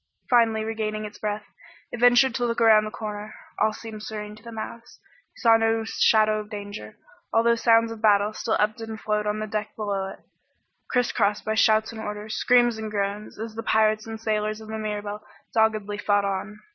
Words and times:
Finally 0.31 0.63
regaining 0.63 1.05
its 1.05 1.19
breath, 1.19 1.43
it 1.91 1.99
ventured 1.99 2.33
to 2.33 2.43
look 2.43 2.59
around 2.59 2.85
the 2.85 2.89
corner. 2.89 3.35
All 3.59 3.71
seemed 3.71 4.01
serene 4.01 4.35
to 4.35 4.41
the 4.41 4.51
mouse, 4.51 4.99
who 5.35 5.39
saw 5.41 5.57
no 5.57 5.83
shadow 5.85 6.39
of 6.39 6.49
danger, 6.49 6.97
although 7.31 7.53
sounds 7.53 7.91
of 7.91 8.01
battle 8.01 8.33
still 8.33 8.57
ebbed 8.59 8.81
and 8.81 8.99
flowed 8.99 9.27
on 9.27 9.37
the 9.37 9.45
deck 9.45 9.75
below 9.75 10.07
it, 10.07 10.21
crisscrossed 10.89 11.45
by 11.45 11.53
shouts 11.53 11.91
and 11.91 12.01
orders, 12.01 12.33
screams 12.33 12.79
and 12.79 12.89
groans, 12.89 13.37
as 13.37 13.53
the 13.53 13.61
pirates 13.61 14.07
and 14.07 14.17
the 14.17 14.23
sailors 14.23 14.59
of 14.59 14.69
the 14.69 14.79
Mirabelle 14.79 15.21
doggedly 15.53 15.99
fought 15.99 16.25
on. 16.25 16.57